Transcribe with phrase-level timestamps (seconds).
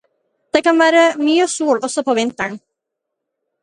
[0.57, 2.61] Det kan være mye sol også på vinteren.